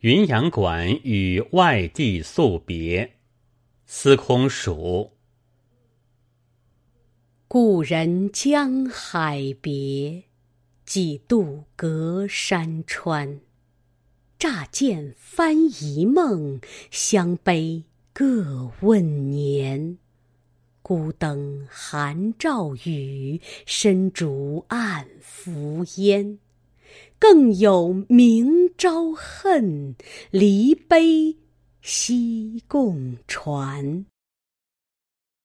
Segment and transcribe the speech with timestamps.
[0.00, 3.14] 云阳馆与外地宿别，
[3.84, 5.10] 司空曙。
[7.48, 10.22] 故人江海别，
[10.86, 13.40] 几度隔山川。
[14.38, 16.60] 乍见翻疑梦，
[16.92, 19.98] 相悲各问年。
[20.80, 26.38] 孤灯寒照雨，深烛暗伏烟。
[27.18, 29.94] 更有明朝恨，
[30.30, 31.36] 离悲
[31.82, 34.04] 西共传。